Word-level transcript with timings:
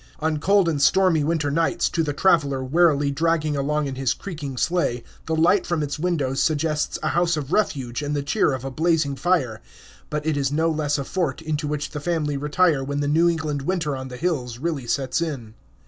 On 0.19 0.39
cold 0.39 0.67
and 0.67 0.81
stormy 0.81 1.23
winter 1.23 1.51
nights, 1.51 1.87
to 1.89 2.01
the 2.01 2.11
traveler 2.11 2.63
wearily 2.63 3.11
dragging 3.11 3.55
along 3.55 3.85
in 3.85 3.93
his 3.93 4.15
creaking 4.15 4.57
sleigh, 4.57 5.03
the 5.27 5.35
light 5.35 5.67
from 5.67 5.83
its 5.83 5.99
windows 5.99 6.41
suggests 6.41 6.97
a 7.03 7.09
house 7.09 7.37
of 7.37 7.51
refuge 7.53 8.01
and 8.01 8.15
the 8.15 8.23
cheer 8.23 8.51
of 8.51 8.65
a 8.65 8.71
blazing 8.71 9.15
fire. 9.15 9.61
But 10.09 10.25
it 10.25 10.37
is 10.37 10.51
no 10.51 10.71
less 10.71 10.97
a 10.97 11.03
fort, 11.03 11.39
into 11.39 11.67
which 11.67 11.91
the 11.91 11.99
family 11.99 12.35
retire 12.35 12.83
when 12.83 13.01
the 13.01 13.07
New 13.07 13.29
England 13.29 13.61
winter 13.61 13.95
on 13.95 14.07
the 14.07 14.17
hills 14.17 14.57
really 14.57 14.87
sets 14.87 15.21
in. 15.21 15.53